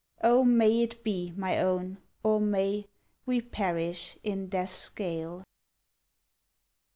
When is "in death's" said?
4.23-4.89